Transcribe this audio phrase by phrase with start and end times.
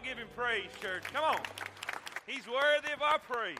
[0.00, 1.02] and give him praise, church.
[1.12, 1.40] Come on.
[2.26, 3.56] He's worthy of our praise.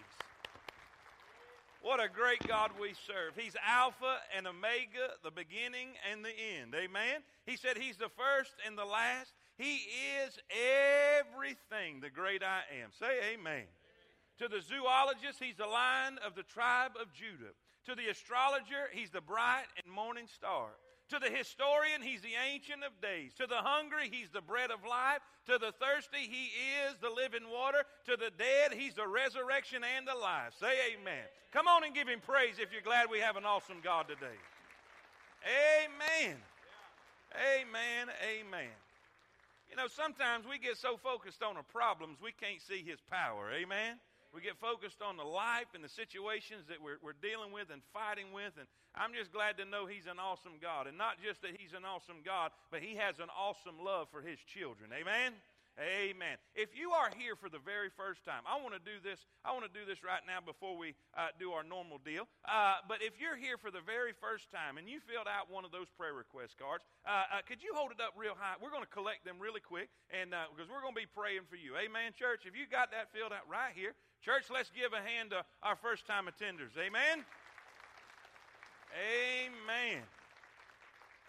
[1.82, 3.36] What a great God we serve.
[3.36, 6.75] He's Alpha and Omega, the beginning and the end.
[6.75, 7.23] Amen.
[7.47, 9.33] He said He's the first and the last.
[9.57, 9.81] He
[10.25, 10.39] is
[11.21, 12.91] everything, the great I am.
[12.99, 13.65] Say amen.
[13.65, 13.65] amen.
[14.38, 17.52] To the zoologist, He's the lion of the tribe of Judah.
[17.86, 20.68] To the astrologer, He's the bright and morning star.
[21.11, 23.34] To the historian, he's the ancient of days.
[23.34, 25.18] To the hungry, he's the bread of life.
[25.46, 26.54] To the thirsty, he
[26.86, 27.82] is the living water.
[28.06, 30.55] To the dead, he's the resurrection and the life.
[30.60, 31.27] Say amen.
[31.52, 34.38] Come on and give him praise if you're glad we have an awesome God today.
[35.83, 36.36] Amen.
[37.34, 38.06] Amen.
[38.22, 38.70] Amen.
[39.69, 43.50] You know, sometimes we get so focused on our problems, we can't see his power.
[43.50, 43.98] Amen.
[44.34, 47.83] We get focused on the life and the situations that we're, we're dealing with and
[47.93, 48.55] fighting with.
[48.59, 50.87] And I'm just glad to know He's an awesome God.
[50.87, 54.23] And not just that He's an awesome God, but He has an awesome love for
[54.23, 54.91] His children.
[54.95, 55.34] Amen?
[55.80, 56.37] Amen.
[56.53, 59.23] If you are here for the very first time, I want to do this.
[59.47, 62.28] I want to do this right now before we uh, do our normal deal.
[62.44, 65.65] Uh, but if you're here for the very first time and you filled out one
[65.65, 68.61] of those prayer request cards, uh, uh could you hold it up real high?
[68.61, 71.48] We're going to collect them really quick, and because uh, we're going to be praying
[71.48, 71.78] for you.
[71.81, 72.44] Amen, church.
[72.44, 75.76] If you got that filled out right here, church, let's give a hand to our
[75.76, 76.76] first time attenders.
[76.76, 77.24] Amen.
[78.92, 80.02] Amen.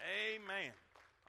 [0.01, 0.73] Amen.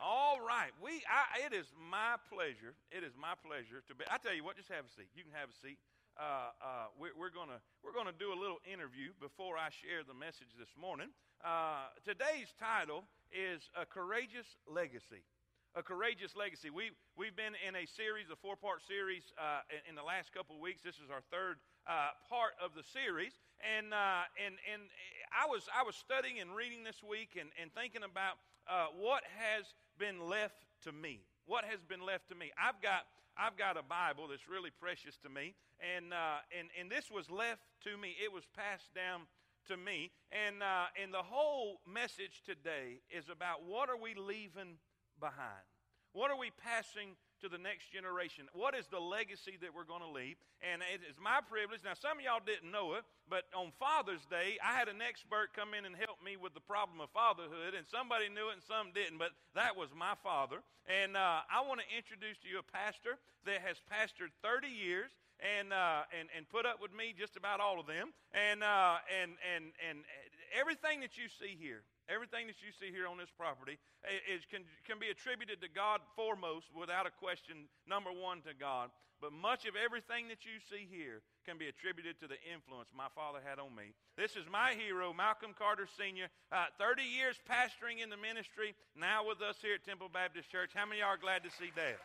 [0.00, 0.72] All right.
[0.82, 2.74] We, I, it is my pleasure.
[2.90, 4.04] It is my pleasure to be.
[4.10, 5.12] I tell you what, just have a seat.
[5.14, 5.78] You can have a seat.
[6.18, 7.48] Uh, uh, we're, we're going
[7.80, 11.08] we're gonna do a little interview before I share the message this morning.
[11.40, 15.24] Uh, today's title is A Courageous Legacy.
[15.72, 16.68] A Courageous Legacy.
[16.68, 20.28] We, we've been in a series, a four part series, uh, in, in, the last
[20.28, 20.84] couple of weeks.
[20.84, 21.56] This is our third
[21.88, 23.40] uh, part of the series.
[23.64, 24.84] And, uh, and, and
[25.32, 28.36] I, was, I was studying and reading this week and, and thinking about
[28.68, 29.64] uh, what has
[29.96, 31.24] been left to me.
[31.48, 32.52] What has been left to me?
[32.60, 33.08] I've got,
[33.40, 37.32] I've got a Bible that's really precious to me, and, uh, and, and this was
[37.32, 38.12] left to me.
[38.20, 39.24] It was passed down
[39.72, 40.12] to me.
[40.36, 44.76] And, uh, and the whole message today is about what are we leaving
[45.22, 45.62] behind?
[46.10, 48.46] What are we passing to the next generation.
[48.54, 50.38] What is the legacy that we're going to leave?
[50.62, 51.82] And it is my privilege.
[51.82, 55.50] Now, some of y'all didn't know it, but on Father's Day, I had an expert
[55.50, 58.64] come in and help me with the problem of fatherhood, and somebody knew it and
[58.64, 60.62] some didn't, but that was my father.
[60.86, 65.10] And uh, I want to introduce to you a pastor that has pastored 30 years
[65.42, 68.14] and, uh, and, and put up with me just about all of them.
[68.30, 70.06] And, uh, and, and, and
[70.54, 73.80] everything that you see here Everything that you see here on this property
[74.28, 78.92] is, can, can be attributed to God foremost, without a question, number one to God.
[79.22, 83.08] But much of everything that you see here can be attributed to the influence my
[83.14, 83.94] father had on me.
[84.18, 89.24] This is my hero, Malcolm Carter Sr., uh, 30 years pastoring in the ministry, now
[89.24, 90.74] with us here at Temple Baptist Church.
[90.74, 91.96] How many are glad to see Dad?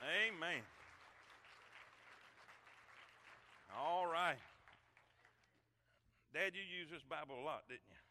[0.00, 0.62] Amen.
[3.76, 4.38] All right.
[6.30, 8.02] Dad, you used this Bible a lot, didn't you?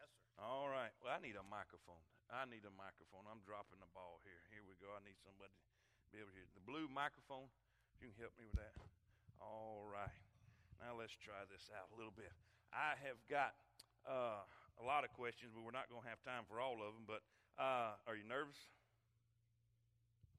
[0.00, 0.40] Yes, sir.
[0.40, 0.88] All right.
[1.04, 2.00] Well, I need a microphone.
[2.32, 3.28] I need a microphone.
[3.28, 4.40] I'm dropping the ball here.
[4.48, 4.88] Here we go.
[4.88, 6.48] I need somebody to be able to hear.
[6.56, 7.52] The blue microphone,
[7.92, 8.72] if you can help me with that.
[9.36, 10.16] All right.
[10.80, 12.32] Now let's try this out a little bit.
[12.72, 13.52] I have got
[14.08, 14.40] uh,
[14.80, 17.04] a lot of questions, but we're not going to have time for all of them.
[17.04, 17.20] But
[17.60, 18.56] uh, are you nervous?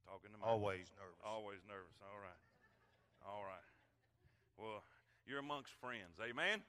[0.10, 0.46] Talking to me.
[0.50, 1.22] Always nervous.
[1.22, 1.94] Always nervous.
[2.02, 2.42] All right.
[3.22, 3.70] All right.
[4.58, 4.82] Well,
[5.30, 6.18] you're amongst friends.
[6.18, 6.66] Amen.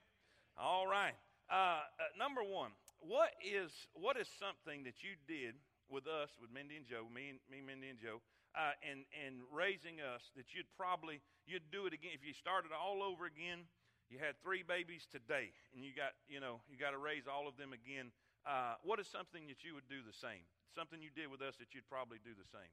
[0.61, 1.17] All right.
[1.49, 5.57] Uh, uh, number one, what is what is something that you did
[5.89, 8.21] with us, with Mindy and Joe, me, and, me, Mindy and Joe,
[8.53, 12.77] uh, and and raising us that you'd probably you'd do it again if you started
[12.77, 13.65] all over again.
[14.13, 17.49] You had three babies today, and you got you know you got to raise all
[17.49, 18.13] of them again.
[18.45, 20.45] Uh, what is something that you would do the same?
[20.77, 22.69] Something you did with us that you'd probably do the same?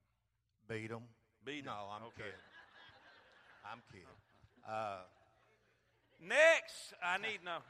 [0.68, 1.08] Beat them.
[1.47, 1.72] Beat them.
[1.72, 2.36] No, I'm okay.
[2.36, 2.46] kidding.
[3.64, 4.20] I'm kidding.
[4.68, 5.08] Uh,
[6.20, 7.62] Next, I need no.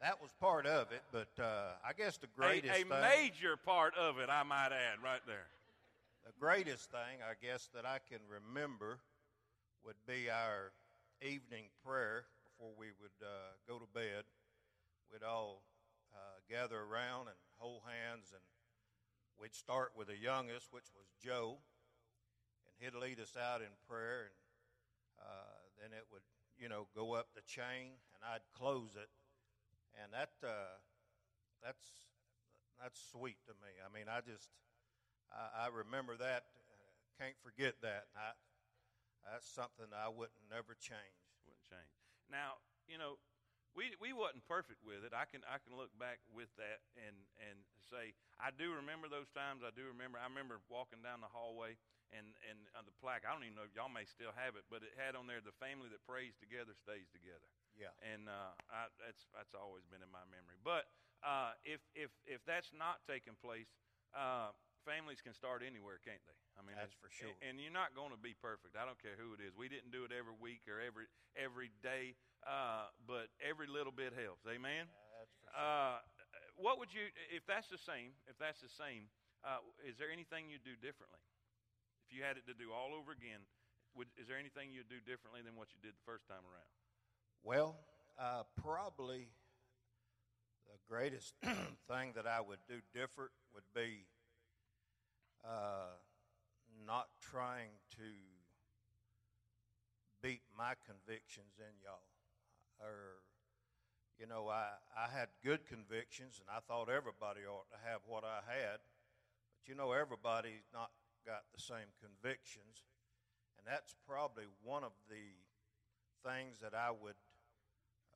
[0.00, 3.56] That was part of it, but uh, I guess the greatest a, a thing, major
[3.56, 5.50] part of it, I might add, right there.
[6.24, 9.00] The greatest thing, I guess, that I can remember
[9.84, 10.70] would be our
[11.20, 14.22] evening prayer before we would uh, go to bed.
[15.10, 15.62] We'd all
[16.14, 18.42] uh, gather around and hold hands, and
[19.40, 21.58] we'd start with the youngest, which was Joe,
[22.62, 26.22] and he'd lead us out in prayer, and uh, then it would
[26.58, 29.08] you know, go up the chain, and I'd close it,
[29.98, 30.78] and that uh,
[31.62, 31.84] that's
[32.78, 33.72] that's sweet to me.
[33.82, 34.50] I mean, I just
[35.30, 38.08] I, I remember that, uh, can't forget that.
[38.14, 38.32] I,
[39.26, 41.20] that's something I wouldn't never change.
[41.44, 41.92] Wouldn't change.
[42.30, 43.18] Now, you know,
[43.76, 45.12] we we wasn't perfect with it.
[45.12, 47.56] I can I can look back with that and and
[47.90, 49.62] say I do remember those times.
[49.66, 50.16] I do remember.
[50.16, 51.76] I remember walking down the hallway
[52.14, 53.28] and and uh, the plaque.
[53.28, 55.44] I don't even know if y'all may still have it, but it had on there
[55.44, 57.48] the family that prays together stays together.
[57.78, 57.94] Yeah.
[58.02, 60.58] And uh, I, that's that's always been in my memory.
[60.60, 60.90] But
[61.22, 63.70] uh, if if if that's not taking place,
[64.12, 64.50] uh,
[64.82, 66.38] families can start anywhere, can't they?
[66.58, 67.30] I mean, That's for sure.
[67.38, 68.74] And you're not going to be perfect.
[68.74, 69.54] I don't care who it is.
[69.54, 71.06] We didn't do it every week or every
[71.38, 74.42] every day, uh, but every little bit helps.
[74.42, 74.90] Amen.
[75.14, 75.62] That's for sure.
[75.62, 75.96] Uh,
[76.58, 79.06] what would you, if that's the same, if that's the same,
[79.46, 81.22] uh, is there anything you'd do differently?
[82.02, 83.46] If you had it to do all over again,
[83.94, 86.66] would, is there anything you'd do differently than what you did the first time around?
[87.42, 87.76] Well,
[88.18, 89.28] uh, probably
[90.66, 91.34] the greatest
[91.88, 94.06] thing that I would do different would be
[95.44, 95.96] uh,
[96.86, 98.10] not trying to
[100.22, 102.10] beat my convictions in y'all.
[102.80, 103.22] Or,
[104.18, 108.24] you know, I, I had good convictions and I thought everybody ought to have what
[108.24, 108.82] I had.
[109.54, 110.90] But, you know, everybody's not
[111.24, 112.84] got the same convictions.
[113.58, 115.38] And that's probably one of the
[116.26, 117.18] things that I would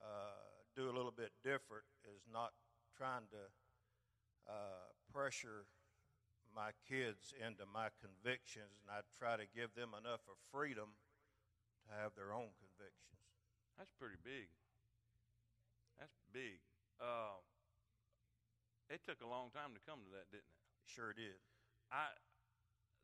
[0.02, 0.42] uh,
[0.76, 2.52] do a little bit different is not
[2.98, 3.44] trying to
[4.50, 5.64] uh, pressure
[6.52, 10.92] my kids into my convictions, and I'd try to give them enough of freedom
[11.88, 13.24] to have their own convictions.
[13.80, 14.52] That's pretty big.
[15.96, 16.60] That's big.
[17.00, 17.40] Uh,
[18.92, 20.60] it took a long time to come to that, didn't it?
[20.84, 21.40] Sure did.
[21.88, 22.12] I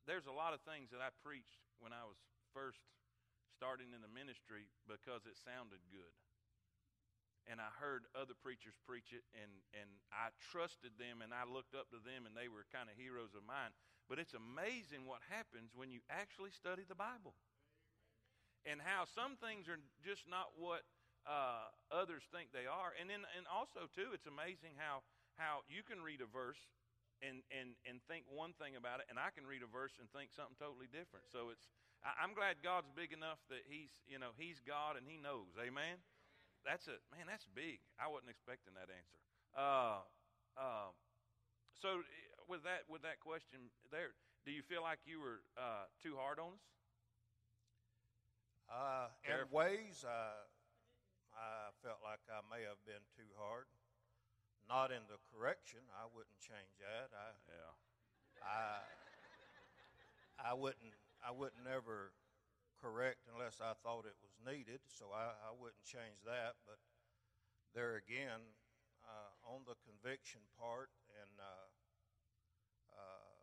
[0.05, 2.17] there's a lot of things that I preached when I was
[2.57, 2.81] first
[3.53, 6.17] starting in the ministry because it sounded good.
[7.49, 11.73] And I heard other preachers preach it and and I trusted them and I looked
[11.73, 13.73] up to them and they were kind of heroes of mine.
[14.09, 17.37] But it's amazing what happens when you actually study the Bible.
[18.69, 20.85] And how some things are just not what
[21.25, 22.93] uh, others think they are.
[22.97, 25.05] And then and also too, it's amazing how
[25.41, 26.61] how you can read a verse
[27.23, 30.07] and, and, and think one thing about it, and I can read a verse and
[30.15, 31.27] think something totally different.
[31.31, 31.67] So it's
[32.03, 35.51] I, I'm glad God's big enough that He's you know He's God and He knows.
[35.59, 35.99] Amen.
[36.65, 37.27] That's a man.
[37.27, 37.81] That's big.
[37.99, 39.19] I wasn't expecting that answer.
[39.57, 40.05] Uh,
[40.59, 40.91] uh,
[41.75, 44.13] so eh, with that with that question there,
[44.45, 46.65] do you feel like you were uh, too hard on us?
[48.69, 50.45] Uh, in ways, uh,
[51.33, 53.65] I felt like I may have been too hard.
[54.69, 55.81] Not in the correction.
[55.97, 57.09] I wouldn't change that.
[57.17, 57.73] I, Yeah.
[58.45, 58.85] I,
[60.51, 60.93] I wouldn't,
[61.25, 62.13] I wouldn't ever
[63.49, 64.85] unless I thought it was needed.
[64.93, 66.61] So I, I wouldn't change that.
[66.69, 66.77] But
[67.73, 68.45] there again,
[69.01, 71.69] uh, on the conviction part, and uh,
[72.93, 73.41] uh,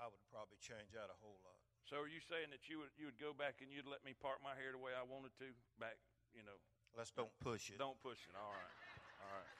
[0.00, 1.60] I would probably change that a whole lot.
[1.84, 4.16] So are you saying that you would you would go back and you'd let me
[4.16, 6.00] part my hair the way I wanted to back?
[6.32, 6.56] You know,
[6.96, 7.76] Let's don't push it.
[7.76, 8.32] don't push it.
[8.32, 8.76] All right,
[9.20, 9.52] all right.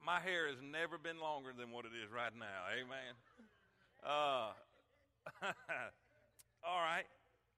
[0.00, 2.72] My hair has never been longer than what it is right now.
[2.72, 3.12] Amen.
[4.02, 4.50] Uh,
[6.66, 7.06] all right.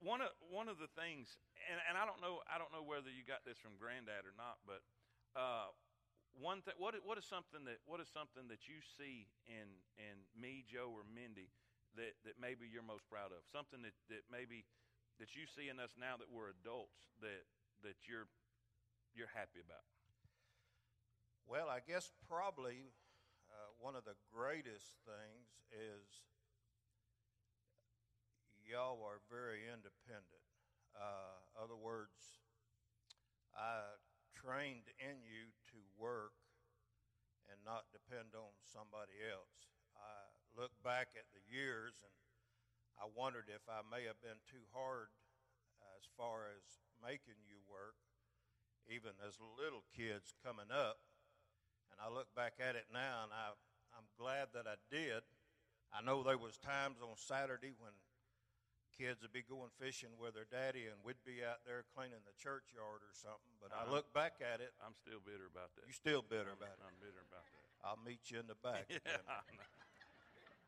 [0.02, 1.40] One of one of the things,
[1.70, 4.37] and, and I don't know, I don't know whether you got this from Granddad or
[4.37, 4.84] not, but
[5.32, 5.72] uh,
[6.37, 6.76] one thing.
[6.76, 10.93] What what is something that what is something that you see in in me, Joe,
[10.93, 11.49] or Mindy
[11.96, 13.46] that that maybe you're most proud of?
[13.49, 14.69] Something that that maybe
[15.22, 17.49] that you see in us now that we're adults that
[17.87, 18.28] that you're
[19.14, 19.87] you're happy about.
[21.46, 22.93] Well, I guess probably
[23.49, 26.25] uh, one of the greatest things is
[28.64, 30.44] y'all are very independent.
[30.97, 32.40] Uh, other words,
[33.52, 33.97] I
[34.33, 36.35] trained in you to work
[37.49, 39.68] and not depend on somebody else.
[39.94, 42.14] I look back at the years and
[42.97, 45.11] I wondered if I may have been too hard
[45.99, 46.64] as far as
[47.02, 47.99] making you work,
[48.87, 51.02] even as little kids coming up.
[51.90, 53.54] And I look back at it now, and I,
[53.94, 55.23] I'm glad that I did.
[55.94, 57.94] I know there was times on Saturday when
[58.98, 62.34] kids would be going fishing with their daddy, and we'd be out there cleaning the
[62.38, 63.54] churchyard or something.
[63.60, 63.98] But I Uh-huh.
[64.00, 65.82] look back at it, I'm still bitter about that.
[65.86, 66.84] You're still bitter I'm, about it.
[66.86, 67.62] I'm bitter about that.
[67.84, 68.86] I'll meet you in the back.
[68.90, 69.18] yeah.
[69.28, 69.42] I.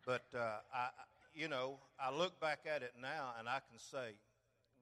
[0.05, 3.77] But uh, I, I- you know, I look back at it now, and I can
[3.79, 4.17] say,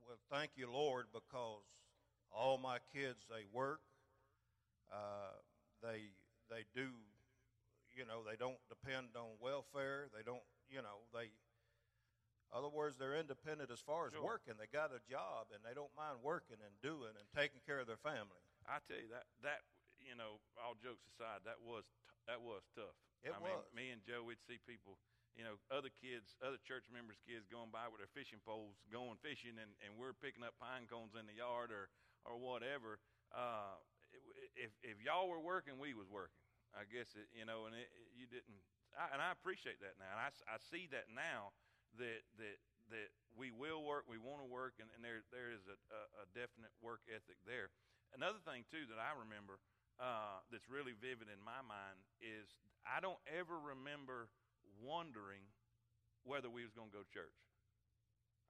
[0.07, 1.67] well, thank you, Lord, because
[2.31, 3.81] all my kids they work,
[4.93, 5.35] uh,
[5.83, 6.13] they
[6.49, 6.91] they do,
[7.97, 10.07] you know, they don't depend on welfare.
[10.17, 11.31] They don't, you know, they.
[12.55, 14.23] Other words, they're independent as far as Sure.
[14.23, 14.55] working.
[14.57, 17.91] They got a job, and they don't mind working and doing and taking care of
[17.91, 18.39] their family.
[18.65, 19.61] I tell you that that
[19.99, 22.95] you know, all jokes aside, that was t- that was tough.
[23.25, 23.73] It I mean, was.
[23.75, 24.99] me and Joe, we'd see people,
[25.35, 29.17] you know, other kids, other church members' kids going by with their fishing poles, going
[29.25, 31.89] fishing, and, and we're picking up pine cones in the yard or
[32.25, 33.01] or whatever.
[33.33, 33.81] Uh,
[34.55, 36.39] if if y'all were working, we was working.
[36.77, 38.61] I guess it, you know, and it, it- you didn't.
[38.95, 40.07] I, and I appreciate that now.
[40.15, 41.51] And I, I see that now
[41.99, 42.59] that that
[42.93, 46.01] that we will work, we want to work, and, and there there is a, a,
[46.23, 47.73] a definite work ethic there.
[48.15, 49.59] Another thing too that I remember
[49.99, 52.47] uh, that's really vivid in my mind is
[52.87, 54.31] I don't ever remember
[54.83, 55.43] wondering
[56.25, 57.37] whether we was going to go to church.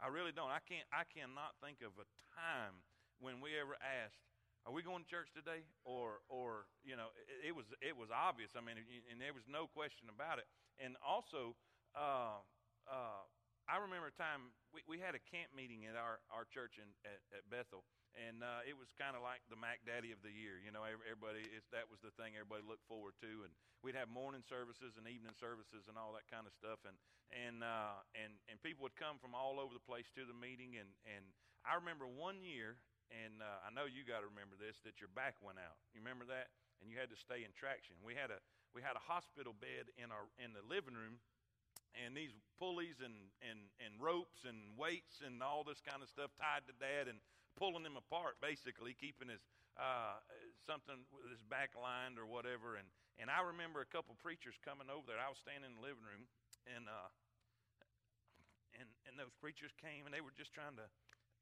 [0.03, 0.51] I really don't.
[0.51, 0.87] I can't.
[0.91, 2.83] I cannot think of a time
[3.23, 4.19] when we ever asked,
[4.67, 8.11] "Are we going to church today?" Or, or you know, it, it was it was
[8.11, 8.59] obvious.
[8.59, 10.51] I mean, and there was no question about it.
[10.83, 11.55] And also,
[11.95, 12.43] uh,
[12.91, 13.23] uh,
[13.65, 16.89] I remember a time we, we had a camp meeting at our our church in
[17.09, 20.33] at, at Bethel, and uh, it was kind of like the Mac Daddy of the
[20.33, 20.61] year.
[20.61, 24.45] You know, everybody that was the thing everybody looked forward to, and we'd have morning
[24.45, 26.97] services and evening services and all that kind of stuff, and
[27.33, 30.77] and uh, and and people would come from all over the place to the meeting,
[30.77, 31.25] and and
[31.65, 32.77] I remember one year
[33.13, 35.77] and uh, I know you got to remember this that your back went out.
[35.93, 36.49] You remember that,
[36.81, 37.97] and you had to stay in traction.
[38.01, 38.41] We had a
[38.73, 41.21] we had a hospital bed in our in the living room,
[41.95, 46.35] and these pulleys and and and ropes and weights and all this kind of stuff
[46.39, 47.23] tied to Dad and
[47.55, 49.43] pulling him apart, basically keeping his
[49.79, 50.19] uh,
[50.67, 52.75] something with his back lined or whatever.
[52.79, 52.87] And
[53.19, 55.23] and I remember a couple preachers coming over there.
[55.23, 56.27] I was standing in the living room,
[56.67, 57.11] and uh,
[58.79, 60.87] and and those preachers came and they were just trying to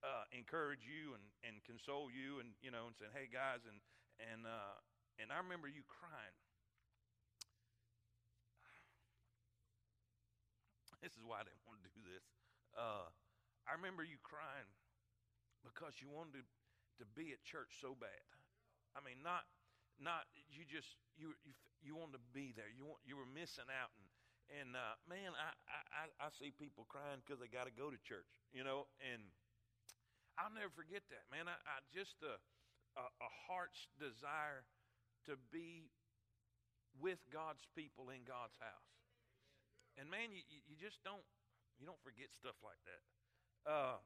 [0.02, 3.80] uh, encourage you and, and console you and you know and saying hey guys and
[4.20, 4.76] and uh,
[5.16, 6.36] and I remember you crying
[11.02, 12.24] this is why I didn't want to do this
[12.78, 13.10] uh,
[13.68, 14.70] I remember you crying
[15.60, 16.44] because you wanted to,
[17.02, 18.24] to be at church so bad
[18.96, 19.44] I mean not
[20.00, 23.68] not you just you you you wanted to be there you want you were missing
[23.68, 24.06] out and
[24.52, 25.52] and uh, man I,
[25.90, 29.22] I I see people crying because they got to go to church you know and
[30.40, 31.48] I'll never forget that, man.
[31.48, 32.40] I, I just a,
[32.96, 34.64] a, a heart's desire
[35.28, 35.92] to be
[37.00, 38.92] with God's people in God's house.
[40.00, 41.24] And man, you, you just don't
[41.80, 43.02] you don't forget stuff like that.
[43.66, 43.98] Uh,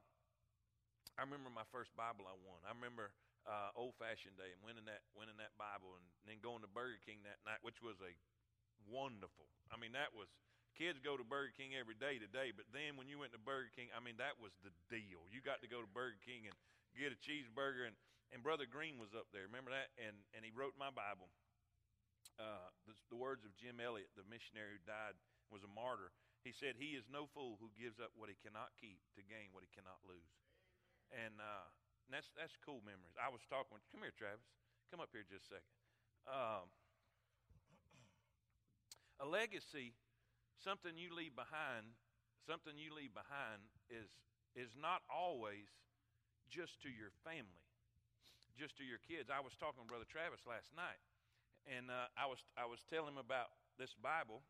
[1.17, 2.61] I remember my first Bible I won.
[2.67, 3.11] I remember
[3.47, 6.99] uh, old fashioned day and winning that winning that Bible and then going to Burger
[7.03, 8.11] King that night, which was a
[8.85, 9.47] wonderful.
[9.71, 10.29] I mean, that was
[10.77, 13.73] Kids go to Burger King every day today, but then when you went to Burger
[13.73, 15.25] King, I mean, that was the deal.
[15.25, 16.53] You got to go to Burger King and
[16.93, 17.97] get a cheeseburger, and,
[18.29, 19.49] and Brother Green was up there.
[19.49, 19.89] Remember that?
[19.97, 21.33] And, and he wrote my Bible.
[22.37, 25.17] Uh, the, the words of Jim Elliot, the missionary who died,
[25.51, 26.11] was a martyr.
[26.43, 29.51] He said, He is no fool who gives up what he cannot keep to gain
[29.51, 30.35] what he cannot lose.
[31.11, 31.67] And, uh,
[32.07, 33.15] and that's, that's cool memories.
[33.19, 34.47] I was talking come here, Travis.
[34.91, 35.75] Come up here just a second.
[36.27, 36.67] Um,
[39.19, 39.95] a legacy
[40.61, 41.93] something you leave behind,
[42.45, 44.09] something you leave behind is
[44.57, 45.69] is not always
[46.49, 47.61] just to your family,
[48.57, 49.29] just to your kids.
[49.29, 50.97] I was talking with Brother Travis last night,
[51.69, 54.41] and uh, I was I was telling him about this Bible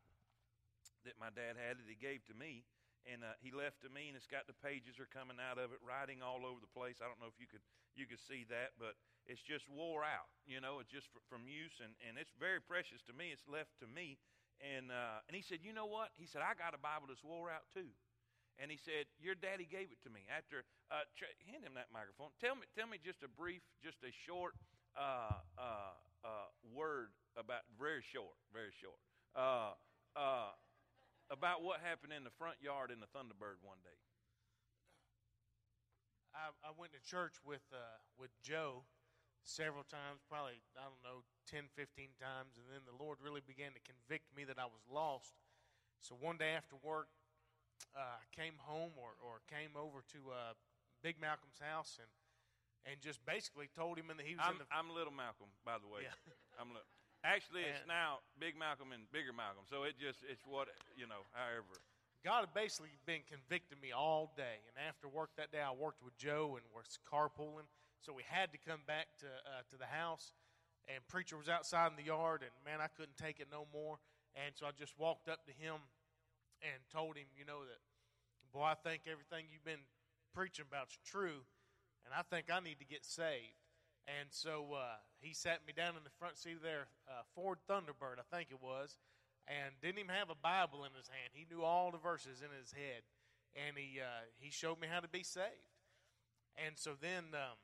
[1.08, 2.68] that my dad had that he gave to me,
[3.08, 5.72] and uh, he left to me, and it's got the pages are coming out of
[5.72, 7.00] it, writing all over the place.
[7.00, 7.64] I don't know if you could
[7.96, 10.28] you could see that, but it's just wore out.
[10.44, 13.32] You know, it's just from use, and and it's very precious to me.
[13.32, 14.20] It's left to me,
[14.58, 16.10] and, uh, and he said, You know what?
[16.18, 17.94] He said, I got a Bible that's wore out too.
[18.58, 20.26] And he said, Your daddy gave it to me.
[20.26, 22.34] After, uh, tra- hand him that microphone.
[22.42, 24.58] Tell me, tell me just a brief, just a short
[24.98, 25.94] uh, uh,
[26.26, 28.98] uh word about, very short, very short,
[29.38, 29.78] uh,
[31.28, 33.96] about what happened in the front yard in the Thunderbird one day.
[36.32, 37.64] I, I went to church with,
[38.16, 38.84] with Joe
[39.44, 43.72] several times, probably, I don't know, 10, 15 times, and then the Lord really began
[43.72, 45.40] to convict me that I was lost.
[46.00, 47.08] So one day after work,
[47.96, 50.52] uh, I came home or, or came over to uh,
[51.02, 52.10] Big Malcolm's house and
[52.86, 54.66] and just basically told him that he was I'm, in the.
[54.72, 56.08] I'm Little Malcolm, by the way.
[56.08, 56.16] Yeah.
[56.60, 56.88] I'm li-
[57.28, 59.68] Actually, it's and, now Big Malcolm and Bigger Malcolm.
[59.68, 61.28] So it just it's what you know.
[61.36, 61.76] However,
[62.24, 66.00] God had basically been convicting me all day, and after work that day, I worked
[66.00, 67.68] with Joe and was carpooling.
[68.00, 70.32] So we had to come back to uh, to the house
[70.88, 74.00] and preacher was outside in the yard, and man, I couldn't take it no more.
[74.34, 75.76] And so I just walked up to him
[76.64, 77.80] and told him, you know, that,
[78.52, 79.84] boy, I think everything you've been
[80.34, 81.44] preaching about is true,
[82.04, 83.67] and I think I need to get saved.
[84.08, 87.58] And so uh, he sat me down in the front seat of their uh, Ford
[87.68, 88.96] Thunderbird, I think it was,
[89.46, 91.36] and didn't even have a Bible in his hand.
[91.36, 93.04] He knew all the verses in his head,
[93.52, 95.68] and he uh, he showed me how to be saved.
[96.56, 97.56] And so then, um,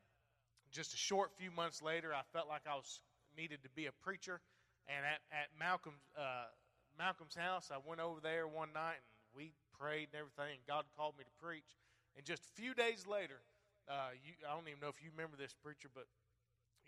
[0.70, 3.00] just a short few months later, I felt like I was
[3.36, 4.40] needed to be a preacher.
[4.86, 6.52] And at, at Malcolm's, uh,
[6.98, 10.60] Malcolm's house, I went over there one night and we prayed and everything.
[10.60, 11.78] And God called me to preach.
[12.16, 13.42] And just a few days later,
[13.88, 16.06] uh, you, I don't even know if you remember this preacher, but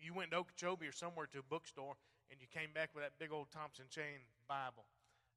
[0.00, 1.96] you went to Okeechobee or somewhere to a bookstore
[2.30, 4.84] and you came back with that big old Thompson Chain Bible.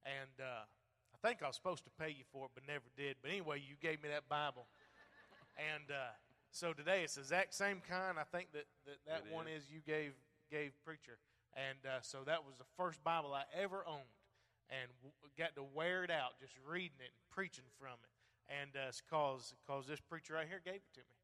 [0.05, 0.65] and uh,
[1.13, 3.17] I think I was supposed to pay you for it, but never did.
[3.21, 4.67] But anyway, you gave me that Bible,
[5.73, 6.13] and uh,
[6.51, 8.17] so today it's the exact same kind.
[8.17, 9.63] I think that that, that It one is.
[9.63, 10.13] is you gave
[10.49, 11.17] gave preacher,
[11.57, 14.13] and uh, so that was the first Bible I ever owned,
[14.69, 18.13] and w- got to wear it out just reading it and preaching from it,
[18.47, 21.17] and uh, it's cause cause this preacher right here gave it to me.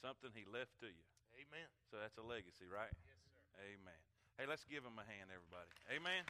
[0.00, 1.06] Something he left to you.
[1.50, 1.68] Amen.
[1.90, 2.90] So that's a legacy, right?
[2.90, 3.38] Yes, sir.
[3.62, 4.00] Amen.
[4.38, 5.70] Hey, let's give him a hand, everybody.
[5.94, 6.26] Amen.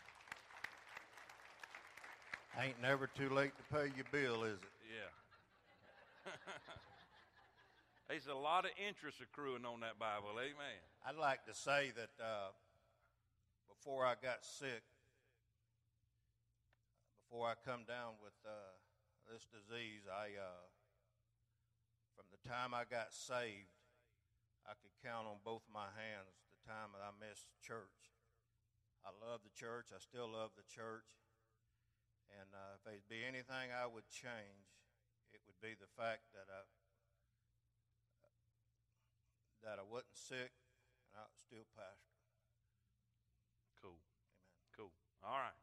[2.60, 4.76] Ain't never too late to pay your bill, is it?
[4.88, 6.32] Yeah.
[8.08, 10.36] There's a lot of interest accruing on that Bible.
[10.36, 10.80] Amen.
[11.04, 12.52] I'd like to say that uh,
[13.68, 14.84] before I got sick,
[17.26, 18.76] before I come down with uh,
[19.32, 20.64] this disease, I uh,
[22.16, 23.75] from the time I got saved,
[24.66, 28.12] I could count on both my hands the time that I missed church.
[29.06, 29.94] I love the church.
[29.94, 31.06] I still love the church.
[32.34, 34.66] And uh, if there'd be anything I would change,
[35.30, 36.66] it would be the fact that I
[39.66, 40.54] that I wasn't sick
[41.10, 42.14] and I was still pastor.
[43.82, 43.98] Cool.
[43.98, 44.46] Amen.
[44.78, 44.94] Cool.
[45.26, 45.58] All right.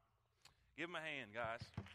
[0.75, 1.63] Give him a hand, guys.
[1.77, 1.87] All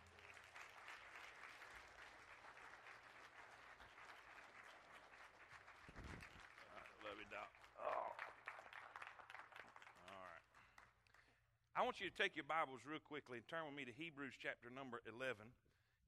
[6.73, 7.51] right, love you, Doc.
[7.77, 8.17] Oh.
[10.09, 10.45] All right.
[11.79, 14.35] I want you to take your Bibles real quickly and turn with me to Hebrews
[14.43, 15.47] chapter number 11.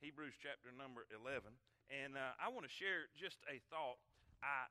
[0.03, 1.47] Hebrews chapter number 11.
[1.95, 4.03] And uh, I want to share just a thought.
[4.43, 4.67] I,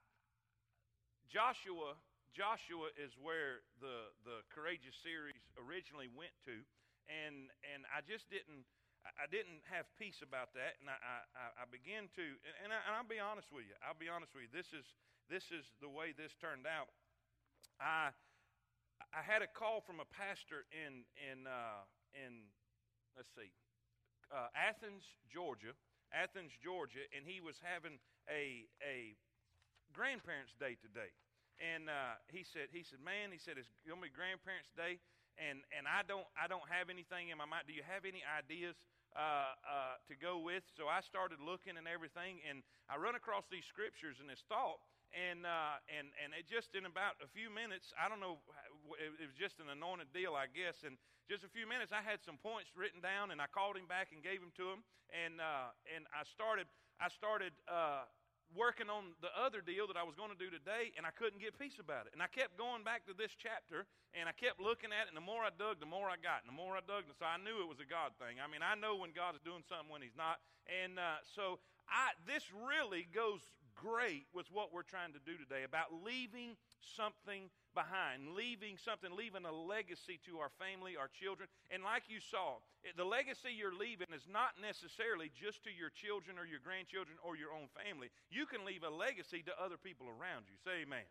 [1.32, 1.96] Joshua
[2.36, 6.68] Joshua is where the the courageous series originally went to,
[7.08, 8.68] and and I just didn't
[9.08, 11.00] I didn't have peace about that, and I
[11.32, 12.26] I, I began to
[12.60, 13.76] and, I, and I'll be honest with you.
[13.88, 14.52] I'll be honest with you.
[14.52, 14.84] This is
[15.32, 16.92] this is the way this turned out.
[17.80, 18.12] I
[19.14, 22.46] I had a call from a pastor in in uh, in
[23.18, 23.50] let's see
[24.30, 25.74] uh, Athens, Georgia,
[26.14, 27.98] Athens, Georgia, and he was having
[28.30, 29.18] a a
[29.94, 31.10] grandparents' day today.
[31.60, 35.02] And uh, he said, he said, man, he said it's gonna be grandparents' day,
[35.36, 37.68] and and I don't I don't have anything in my mind.
[37.68, 38.80] Do you have any ideas
[39.18, 40.64] uh, uh, to go with?
[40.78, 44.80] So I started looking and everything, and I run across these scriptures and this thought,
[45.12, 48.40] and uh, and and it just in about a few minutes, I don't know,
[48.98, 50.98] it, was just an anointed deal, I guess, and
[51.30, 54.10] just a few minutes, I had some points written down, and I called him back
[54.10, 54.82] and gave them to him,
[55.14, 56.66] and uh, and I started
[56.98, 57.54] I started.
[57.70, 58.10] Uh,
[58.58, 61.38] working on the other deal that I was going to do today, and I couldn't
[61.38, 62.18] get peace about it.
[62.18, 63.86] And I kept going back to this chapter,
[64.18, 66.42] and I kept looking at it, and the more I dug, the more I got,
[66.42, 68.42] and the more I dug, and so I knew it was a God thing.
[68.42, 71.62] I mean, I know when God is doing something when He's not, and uh, so
[71.86, 73.46] I this really goes
[73.78, 77.48] great with what we're trying to do today about leaving something
[77.80, 81.48] behind, leaving something, leaving a legacy to our family, our children.
[81.72, 86.36] And like you saw, the legacy you're leaving is not necessarily just to your children
[86.36, 88.12] or your grandchildren or your own family.
[88.28, 90.60] You can leave a legacy to other people around you.
[90.60, 91.08] Say amen.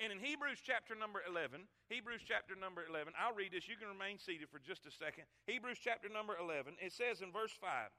[0.00, 3.68] And in Hebrews chapter number 11, Hebrews chapter number 11, I'll read this.
[3.68, 5.28] You can remain seated for just a second.
[5.44, 7.92] Hebrews chapter number 11, it says in verse 5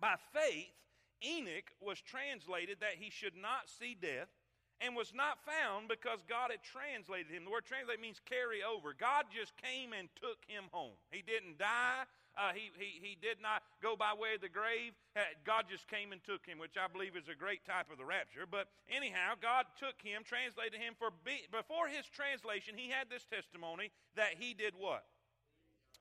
[0.00, 0.74] By faith,
[1.22, 4.32] Enoch was translated that he should not see death
[4.80, 7.44] and was not found because God had translated him.
[7.44, 8.94] The word translate means carry over.
[8.94, 10.94] God just came and took him home.
[11.10, 12.06] He didn't die.
[12.38, 14.94] Uh, he, he, he did not go by way of the grave.
[15.18, 17.98] Uh, God just came and took him, which I believe is a great type of
[17.98, 18.46] the rapture.
[18.46, 20.94] But anyhow, God took him, translated him.
[20.94, 25.02] For be, before his translation, he had this testimony that he did what?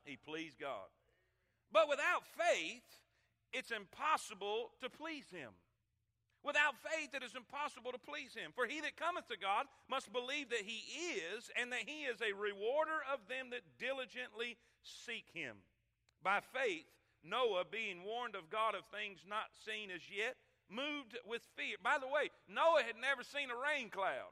[0.05, 0.85] He pleased God.
[1.73, 2.85] But without faith,
[3.51, 5.57] it's impossible to please him.
[6.47, 8.55] Without faith, it is impossible to please him.
[8.55, 10.79] For he that cometh to God must believe that he
[11.19, 15.59] is, and that he is a rewarder of them that diligently seek him.
[16.23, 16.87] By faith,
[17.19, 20.39] Noah, being warned of God of things not seen as yet,
[20.71, 21.75] moved with fear.
[21.83, 24.31] By the way, Noah had never seen a rain cloud.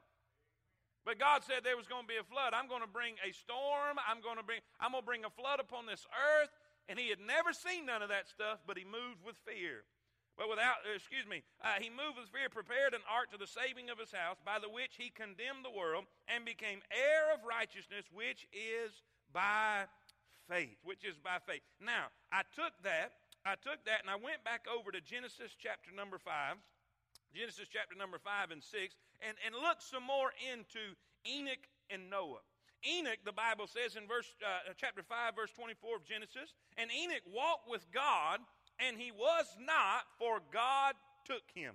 [1.04, 2.56] But God said there was going to be a flood.
[2.56, 4.00] I'm going to bring a storm.
[4.08, 6.50] I'm going to bring I'm going to bring a flood upon this earth.
[6.88, 9.84] And he had never seen none of that stuff, but he moved with fear.
[10.36, 13.48] But without, uh, excuse me, uh, he moved with fear, prepared an ark to the
[13.48, 17.40] saving of his house, by the which he condemned the world and became heir of
[17.40, 18.92] righteousness, which is
[19.32, 19.88] by
[20.44, 20.76] faith.
[20.84, 21.64] Which is by faith.
[21.80, 23.16] Now, I took that,
[23.48, 26.60] I took that, and I went back over to Genesis chapter number 5.
[27.32, 30.96] Genesis chapter number 5 and 6, and, and look some more into
[31.28, 32.44] Enoch and Noah.
[32.84, 37.24] Enoch, the Bible says in verse uh, chapter 5, verse 24 of Genesis, and Enoch
[37.28, 38.40] walked with God,
[38.78, 41.74] and he was not, for God took him.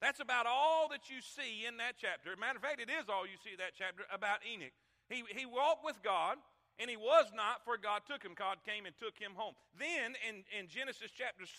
[0.00, 2.36] That's about all that you see in that chapter.
[2.36, 4.74] Matter of fact, it is all you see that chapter about Enoch.
[5.08, 6.36] He, he walked with God,
[6.78, 8.36] and he was not, for God took him.
[8.36, 9.54] God came and took him home.
[9.78, 11.56] Then in, in Genesis chapter 6,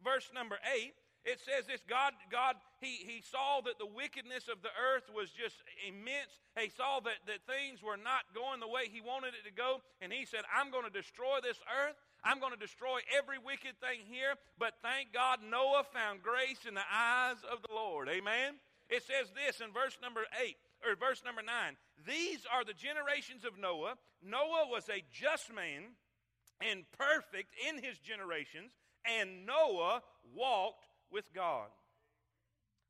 [0.00, 4.60] verse number 8, it says this God, God he, he saw that the wickedness of
[4.60, 6.36] the earth was just immense.
[6.52, 9.80] He saw that, that things were not going the way he wanted it to go.
[10.04, 11.96] And he said, I'm going to destroy this earth.
[12.24, 14.34] I'm going to destroy every wicked thing here.
[14.58, 18.08] But thank God Noah found grace in the eyes of the Lord.
[18.08, 18.56] Amen.
[18.88, 20.56] It says this in verse number 8
[20.86, 21.76] or verse number 9.
[22.06, 23.94] These are the generations of Noah.
[24.22, 25.96] Noah was a just man
[26.60, 28.72] and perfect in his generations,
[29.04, 30.02] and Noah
[30.34, 31.68] walked with God.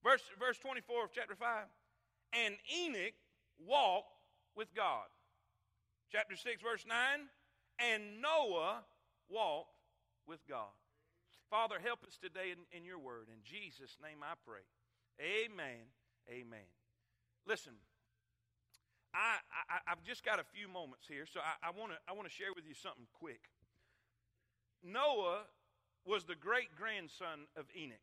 [0.02, 1.64] Verse, verse 24 of chapter 5.
[2.34, 3.14] And Enoch
[3.58, 4.14] walked
[4.56, 5.06] with God.
[6.12, 6.96] Chapter 6, verse 9.
[7.78, 8.84] And Noah
[9.28, 9.74] walked
[10.26, 10.72] with God.
[11.50, 13.28] Father, help us today in, in your word.
[13.28, 14.64] In Jesus' name I pray.
[15.20, 15.86] Amen.
[16.28, 16.68] Amen.
[17.46, 17.74] Listen,
[19.14, 19.38] I,
[19.70, 22.32] I, have just got a few moments here, so I, I want to I wanna
[22.32, 23.46] share with you something quick.
[24.82, 25.46] Noah
[26.04, 28.02] was the great grandson of Enoch.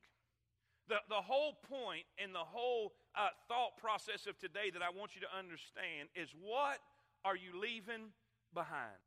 [0.87, 5.15] The, the whole point and the whole uh, thought process of today that I want
[5.15, 6.79] you to understand is what
[7.23, 8.11] are you leaving
[8.53, 8.97] behind?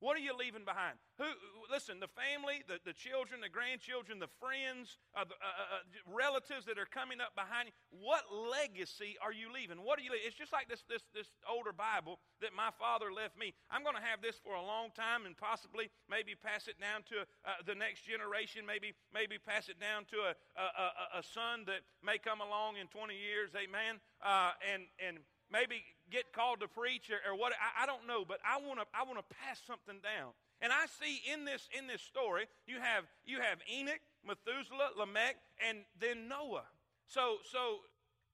[0.00, 0.96] What are you leaving behind?
[1.20, 1.28] Who?
[1.68, 5.82] Listen, the family, the, the children, the grandchildren, the friends, uh, the, uh, uh, uh,
[6.08, 7.74] relatives that are coming up behind you.
[7.92, 9.84] What legacy are you leaving?
[9.84, 10.16] What are you?
[10.16, 13.52] It's just like this this this older Bible that my father left me.
[13.68, 17.04] I'm going to have this for a long time, and possibly maybe pass it down
[17.12, 18.64] to uh, the next generation.
[18.64, 20.86] Maybe maybe pass it down to a a, a,
[21.20, 23.52] a son that may come along in 20 years.
[23.52, 24.00] Amen.
[24.24, 25.20] Uh, and and
[25.52, 28.80] maybe get called to preach or, or what I, I, don't know but i want
[28.80, 30.32] to i want to pass something down.
[30.62, 35.36] And i see in this in this story you have you have enoch methuselah lamech
[35.62, 36.66] and then noah.
[37.06, 37.86] So so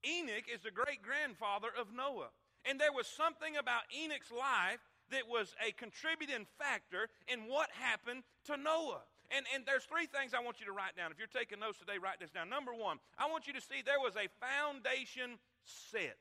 [0.04, 2.32] enoch is the great grandfather of noah.
[2.66, 8.24] And there was something about enoch's life that was a contributing factor in what happened
[8.50, 9.06] to noah.
[9.30, 11.10] And, and there's three things I want you to write down.
[11.10, 12.50] If you're taking notes today, write this down.
[12.50, 16.18] Number one, I want you to see there was a foundation set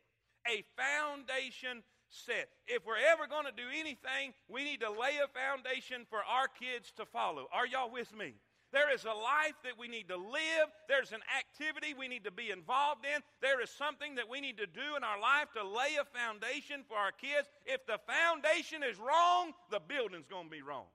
[0.47, 2.49] a foundation set.
[2.67, 6.47] If we're ever going to do anything, we need to lay a foundation for our
[6.47, 7.47] kids to follow.
[7.51, 8.33] Are y'all with me?
[8.71, 10.67] There is a life that we need to live.
[10.89, 13.21] There's an activity we need to be involved in.
[13.41, 16.83] There is something that we need to do in our life to lay a foundation
[16.87, 17.47] for our kids.
[17.65, 20.91] If the foundation is wrong, the building's going to be wrong.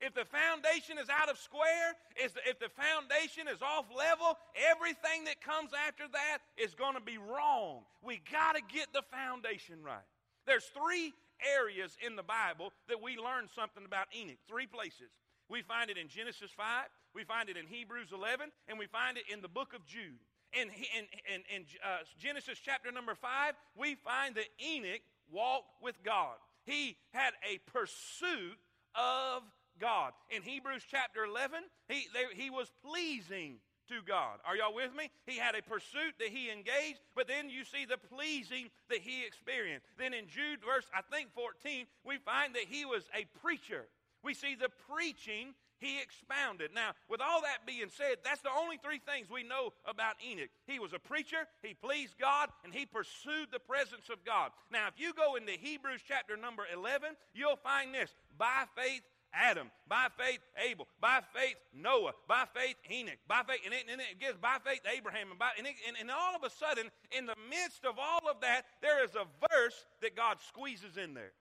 [0.00, 5.44] If the foundation is out of square, if the foundation is off level, everything that
[5.44, 7.84] comes after that is going to be wrong.
[8.02, 10.06] We got to get the foundation right.
[10.46, 11.12] There's three
[11.44, 14.40] areas in the Bible that we learn something about Enoch.
[14.48, 15.12] Three places.
[15.50, 19.18] We find it in Genesis 5, we find it in Hebrews 11, and we find
[19.18, 20.22] it in the book of Jude.
[20.52, 25.96] In, in, in, in uh, Genesis chapter number 5, we find that Enoch walked with
[26.04, 26.36] God.
[26.64, 28.58] He had a pursuit
[28.94, 29.42] of
[29.80, 30.12] God.
[30.30, 33.56] In Hebrews chapter 11, he, they, he was pleasing
[33.88, 34.38] to God.
[34.46, 35.10] Are y'all with me?
[35.26, 39.26] He had a pursuit that he engaged, but then you see the pleasing that he
[39.26, 39.86] experienced.
[39.98, 43.88] Then in Jude, verse I think 14, we find that he was a preacher.
[44.22, 46.70] We see the preaching he expounded.
[46.74, 50.50] Now, with all that being said, that's the only three things we know about Enoch.
[50.66, 54.52] He was a preacher, he pleased God, and he pursued the presence of God.
[54.70, 59.70] Now, if you go into Hebrews chapter number 11, you'll find this by faith, Adam,
[59.88, 64.18] by faith Abel, by faith Noah, by faith Enoch, by faith, and it, and it
[64.20, 67.26] gives by faith Abraham, and, by, and, it, and, and all of a sudden, in
[67.26, 71.32] the midst of all of that, there is a verse that God squeezes in there.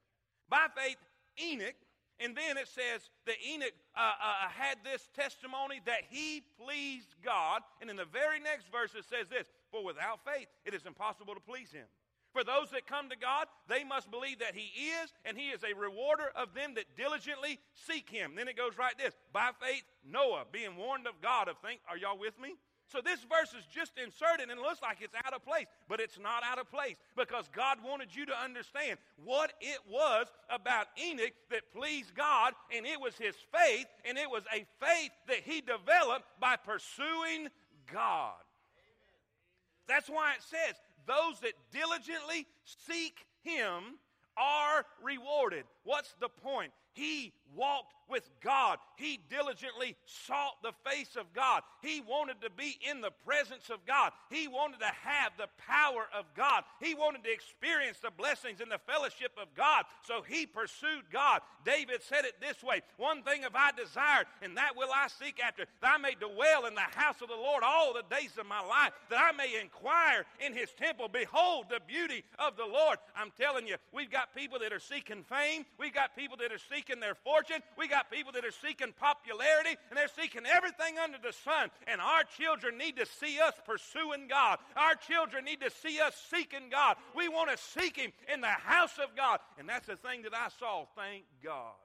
[0.49, 0.97] By faith
[1.41, 1.75] Enoch,
[2.19, 7.61] and then it says that Enoch uh, uh, had this testimony that he pleased God,
[7.81, 11.33] and in the very next verse it says this: For without faith it is impossible
[11.33, 11.87] to please Him.
[12.31, 14.69] For those that come to God, they must believe that He
[15.01, 18.33] is, and He is a rewarder of them that diligently seek Him.
[18.35, 21.81] Then it goes right this by faith, Noah, being warned of God of things.
[21.89, 22.55] Are y'all with me?
[22.91, 26.17] So this verse is just inserted and looks like it's out of place, but it's
[26.17, 31.33] not out of place because God wanted you to understand what it was about Enoch
[31.51, 35.61] that pleased God, and it was his faith, and it was a faith that he
[35.61, 37.49] developed by pursuing
[37.93, 38.33] God.
[39.87, 40.75] That's why it says
[41.09, 43.97] those that diligently seek him
[44.37, 45.65] are rewarded.
[45.83, 46.71] What's the point?
[46.93, 48.79] He walked with God.
[48.95, 51.61] He diligently sought the face of God.
[51.81, 54.11] He wanted to be in the presence of God.
[54.29, 56.63] He wanted to have the power of God.
[56.81, 59.85] He wanted to experience the blessings and the fellowship of God.
[60.05, 61.41] So he pursued God.
[61.63, 65.39] David said it this way One thing have I desired, and that will I seek
[65.39, 68.47] after, that I may dwell in the house of the Lord all the days of
[68.47, 71.07] my life, that I may inquire in his temple.
[71.07, 72.97] Behold the beauty of the Lord.
[73.15, 76.61] I'm telling you, we've got people that are seeking fame, we've got people that are
[76.73, 77.38] seeking their fortune,
[77.77, 81.69] we got got people that are seeking popularity and they're seeking everything under the sun.
[81.87, 84.59] And our children need to see us pursuing God.
[84.75, 86.95] Our children need to see us seeking God.
[87.15, 89.39] We want to seek Him in the house of God.
[89.57, 90.85] And that's the thing that I saw.
[90.95, 91.75] Thank God.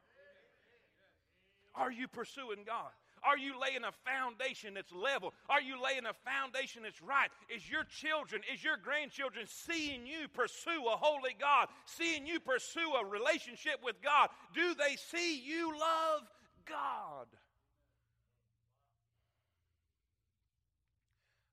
[1.75, 2.93] Are you pursuing God?
[3.25, 5.33] Are you laying a foundation that's level?
[5.49, 7.31] Are you laying a foundation that's right?
[7.49, 12.93] Is your children, is your grandchildren seeing you pursue a holy God, seeing you pursue
[13.01, 14.29] a relationship with God?
[14.55, 16.23] Do they see you love
[16.69, 17.27] God?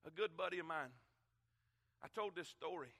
[0.06, 0.92] A good buddy of mine,
[2.02, 2.92] I told this story,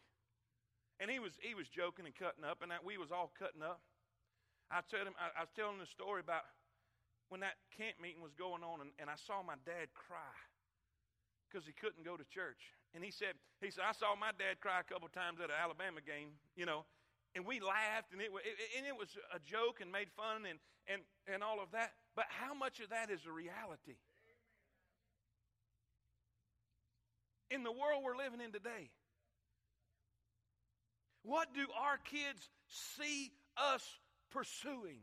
[1.00, 3.80] and he was he was joking and cutting up, and we was all cutting up.
[4.70, 6.42] I told him I, I was telling the story about
[7.33, 10.37] when that camp meeting was going on, and, and I saw my dad cry
[11.49, 12.61] because he couldn't go to church.
[12.92, 15.57] And he said, he said, I saw my dad cry a couple times at an
[15.57, 16.85] Alabama game, you know,
[17.33, 20.61] and we laughed, and it, it, and it was a joke and made fun and,
[20.85, 21.97] and, and all of that.
[22.12, 23.97] But how much of that is a reality?
[27.49, 28.92] In the world we're living in today,
[31.25, 33.81] what do our kids see us
[34.29, 35.01] pursuing?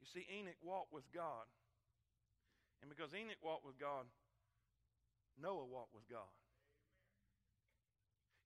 [0.00, 1.44] You see, Enoch walked with God.
[2.80, 4.08] And because Enoch walked with God,
[5.36, 6.32] Noah walked with God.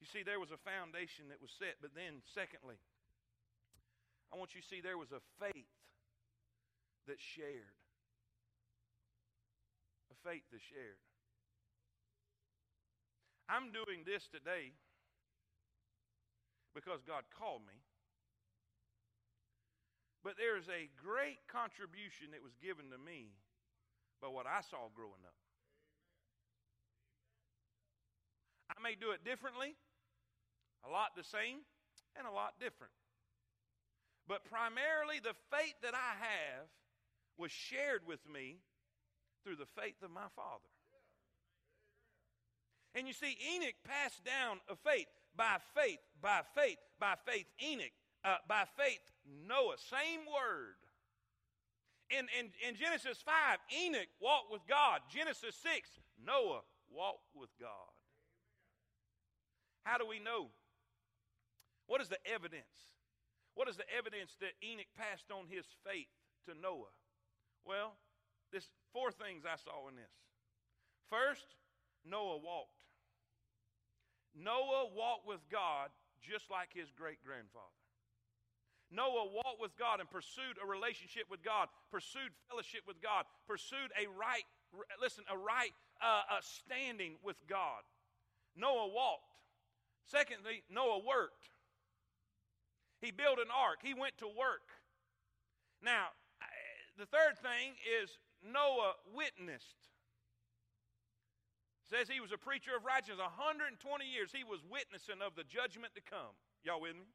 [0.03, 2.81] You see, there was a foundation that was set, but then, secondly,
[4.33, 5.71] I want you to see there was a faith
[7.07, 7.77] that shared.
[10.11, 10.99] A faith that shared.
[13.47, 14.75] I'm doing this today
[16.75, 17.80] because God called me.
[20.23, 23.33] But there's a great contribution that was given to me
[24.21, 25.39] by what I saw growing up.
[28.69, 29.75] I may do it differently,
[30.87, 31.65] a lot the same,
[32.17, 32.93] and a lot different.
[34.29, 36.69] But primarily, the faith that I have
[37.37, 38.61] was shared with me
[39.43, 40.69] through the faith of my father.
[42.95, 45.07] And you see, Enoch passed down a faith
[45.37, 47.47] by faith, by faith, by faith.
[47.63, 49.01] Enoch uh, by faith,
[49.47, 50.77] Noah, same word.
[52.11, 55.01] In, in, in Genesis 5, Enoch walked with God.
[55.09, 57.95] Genesis 6, Noah walked with God.
[59.85, 60.51] How do we know?
[61.87, 62.95] What is the evidence?
[63.55, 66.11] What is the evidence that Enoch passed on his faith
[66.47, 66.93] to Noah?
[67.65, 67.95] Well,
[68.51, 70.15] there's four things I saw in this.
[71.09, 71.47] First,
[72.05, 72.79] Noah walked.
[74.35, 75.91] Noah walked with God
[76.23, 77.80] just like his great grandfather.
[78.91, 83.95] Noah walked with God and pursued a relationship with God, pursued fellowship with God, pursued
[83.95, 84.43] a right,
[85.01, 85.71] listen, a right
[86.03, 87.87] uh, uh, standing with God.
[88.57, 89.31] Noah walked.
[90.07, 91.47] Secondly, Noah worked.
[93.01, 94.69] He built an ark, he went to work.
[95.83, 96.13] Now,
[96.99, 99.89] the third thing is Noah witnessed.
[101.89, 103.25] says he was a preacher of righteousness.
[103.25, 106.37] 120 years he was witnessing of the judgment to come.
[106.61, 107.09] Y'all with me?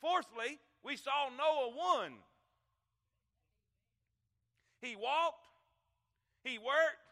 [0.00, 2.12] Fourthly, we saw Noah won.
[4.80, 5.46] He walked,
[6.42, 7.04] he worked,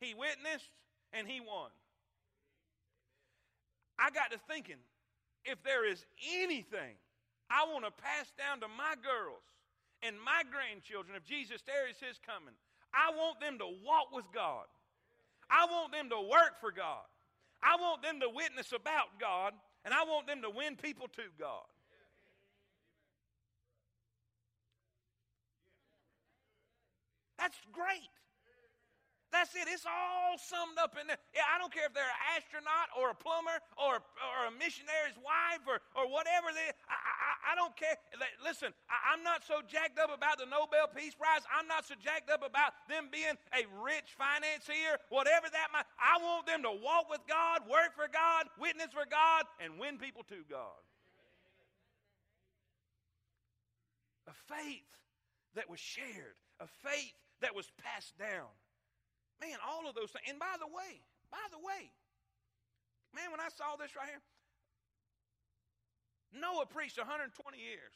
[0.00, 0.70] he witnessed,
[1.12, 1.70] and he won.
[3.98, 4.82] I got to thinking
[5.44, 6.98] if there is anything
[7.48, 9.42] I want to pass down to my girls
[10.02, 12.54] and my grandchildren, if Jesus tarries his coming,
[12.92, 14.66] I want them to walk with God.
[15.48, 17.06] I want them to work for God.
[17.62, 21.22] I want them to witness about God, and I want them to win people to
[21.38, 21.70] God.
[27.38, 28.10] That's great.
[29.36, 29.68] That's it.
[29.68, 31.20] It's all summed up in there.
[31.34, 35.18] Yeah, I don't care if they're an astronaut or a plumber or, or a missionary's
[35.18, 37.98] wife or, or whatever they I, I, I don't care.
[38.40, 41.42] Listen, I, I'm not so jacked up about the Nobel Peace Prize.
[41.50, 45.90] I'm not so jacked up about them being a rich financier, whatever that might.
[45.98, 49.98] I want them to walk with God, work for God, witness for God, and win
[49.98, 50.80] people to God.
[54.30, 54.90] A faith
[55.58, 58.48] that was shared, a faith that was passed down.
[59.40, 60.24] Man, all of those things.
[60.28, 61.92] And by the way, by the way,
[63.14, 64.24] man, when I saw this right here,
[66.32, 67.94] Noah preached 120 years.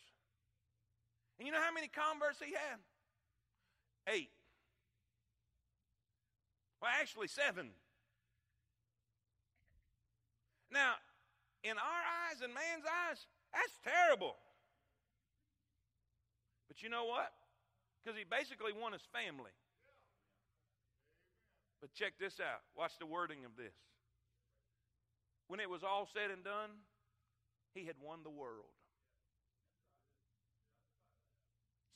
[1.39, 2.79] And you know how many converts he had?
[4.07, 4.31] Eight.
[6.81, 7.71] Well, actually, seven.
[10.73, 10.95] Now,
[11.65, 14.37] in our eyes and man's eyes, that's terrible.
[16.69, 17.33] But you know what?
[18.01, 19.53] Because he basically won his family.
[21.81, 22.65] But check this out.
[22.77, 23.77] Watch the wording of this.
[25.49, 26.85] When it was all said and done,
[27.75, 28.73] he had won the world.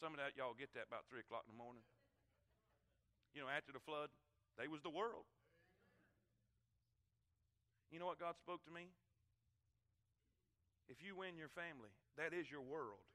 [0.01, 1.85] Some of that y'all get that about three o'clock in the morning.
[3.33, 4.13] You know, after the flood,
[4.59, 5.25] they was the world.
[7.95, 8.91] You know what God spoke to me?
[10.89, 13.14] If you win your family, that is your world.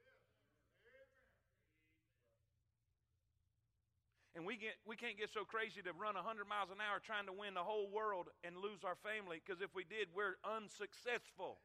[4.37, 7.25] And we, get, we can't get so crazy to run 100 miles an hour trying
[7.25, 11.57] to win the whole world and lose our family because if we did, we're unsuccessful.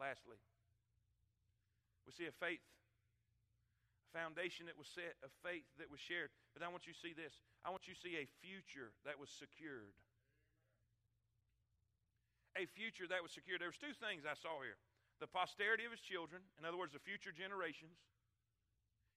[0.00, 0.40] Lastly,
[2.08, 2.64] we see a faith,
[4.08, 6.32] a foundation that was set, a faith that was shared.
[6.56, 7.36] But I want you to see this.
[7.60, 9.96] I want you to see a future that was secured.
[12.56, 13.60] A future that was secured.
[13.60, 14.80] There was two things I saw here.
[15.20, 18.00] The posterity of his children, in other words, the future generations.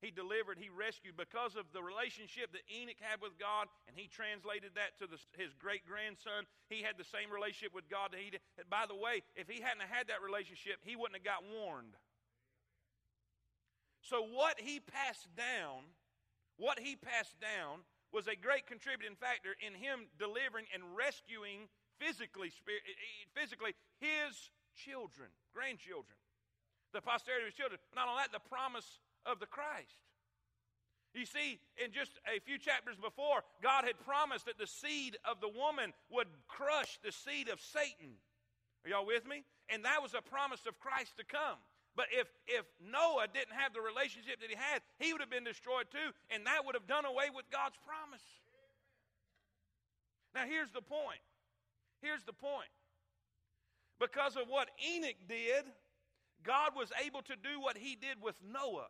[0.01, 4.07] He delivered, he rescued because of the relationship that Enoch had with God, and he
[4.07, 6.47] translated that to the, his great grandson.
[6.71, 8.41] He had the same relationship with God that he did.
[8.71, 11.99] By the way, if he hadn't had that relationship, he wouldn't have got warned.
[13.99, 15.91] So, what he passed down,
[16.55, 17.83] what he passed down
[18.15, 21.67] was a great contributing factor in him delivering and rescuing
[21.99, 26.15] physically, eh, eh, physically his children, grandchildren,
[26.95, 27.79] the posterity of his children.
[27.93, 28.87] Not only that, the promise
[29.29, 30.01] of the Christ.
[31.13, 35.41] You see, in just a few chapters before, God had promised that the seed of
[35.41, 38.17] the woman would crush the seed of Satan.
[38.85, 39.43] Are y'all with me?
[39.69, 41.57] And that was a promise of Christ to come.
[41.95, 45.43] But if, if Noah didn't have the relationship that he had, he would have been
[45.43, 48.23] destroyed too, and that would have done away with God's promise.
[50.35, 51.19] Now, here's the point.
[52.01, 52.69] Here's the point.
[53.99, 55.65] Because of what Enoch did,
[56.45, 58.87] God was able to do what he did with Noah.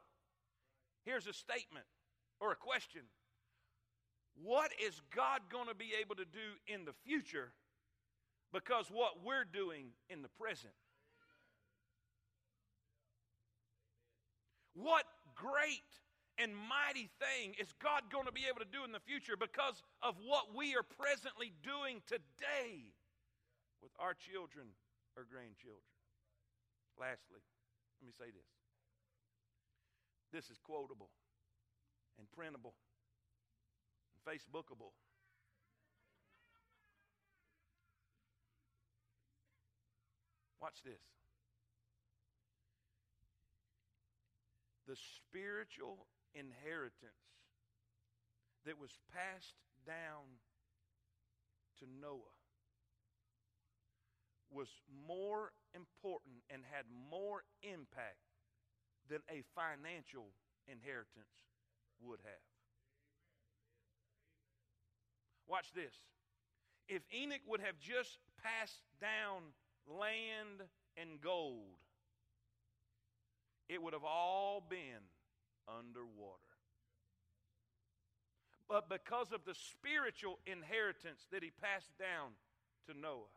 [1.05, 1.85] Here's a statement
[2.39, 3.01] or a question
[4.41, 7.51] What is God going to be able to do in the future
[8.53, 10.73] because what we're doing in the present?
[14.73, 15.85] What great
[16.39, 19.83] and mighty thing is God going to be able to do in the future because
[20.01, 22.95] of what we are presently doing today
[23.83, 24.71] with our children
[25.19, 25.83] or grandchildren?
[26.95, 27.43] Lastly,
[27.99, 28.58] let me say this
[30.31, 31.09] this is quotable
[32.17, 32.73] and printable
[34.13, 34.93] and Facebookable.
[40.61, 41.01] Watch this.
[44.87, 46.93] The spiritual inheritance
[48.65, 50.41] that was passed down
[51.79, 52.35] to Noah
[54.51, 54.67] was
[55.07, 58.28] more important and had more impact
[59.09, 60.27] than a financial
[60.67, 61.33] inheritance
[62.01, 62.47] would have.
[65.47, 65.93] Watch this.
[66.87, 69.41] If Enoch would have just passed down
[69.87, 71.77] land and gold,
[73.67, 75.05] it would have all been
[75.67, 76.37] underwater.
[78.67, 82.33] But because of the spiritual inheritance that he passed down
[82.87, 83.33] to Noah,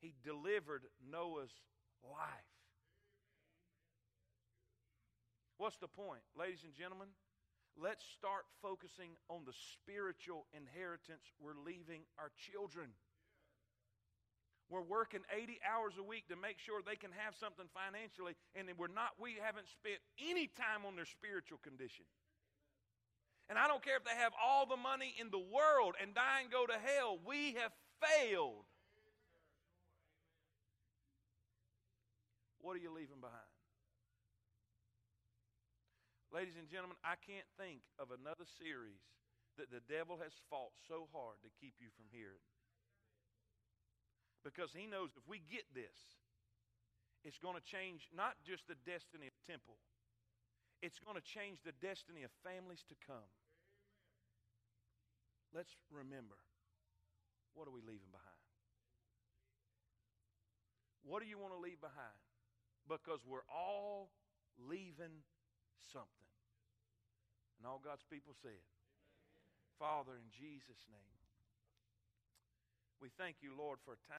[0.00, 1.50] he delivered Noah's
[2.04, 2.55] life.
[5.58, 7.08] What's the point, ladies and gentlemen?
[7.80, 12.92] Let's start focusing on the spiritual inheritance we're leaving our children.
[14.68, 18.68] We're working 80 hours a week to make sure they can have something financially, and
[18.76, 22.04] we're not, we haven't spent any time on their spiritual condition.
[23.48, 26.42] And I don't care if they have all the money in the world and die
[26.42, 28.66] and go to hell, we have failed.
[32.60, 33.45] What are you leaving behind?
[36.36, 39.00] Ladies and gentlemen, I can't think of another series
[39.56, 42.44] that the devil has fought so hard to keep you from hearing.
[44.44, 45.96] Because he knows if we get this,
[47.24, 49.80] it's going to change not just the destiny of temple,
[50.84, 53.32] it's going to change the destiny of families to come.
[55.56, 56.36] Let's remember
[57.56, 58.44] what are we leaving behind?
[61.00, 62.20] What do you want to leave behind?
[62.84, 64.12] Because we're all
[64.60, 65.24] leaving
[65.88, 66.25] something.
[67.58, 68.60] And all God's people said,
[69.78, 71.20] Father, in Jesus' name,
[73.00, 74.14] we thank you, Lord, for a time.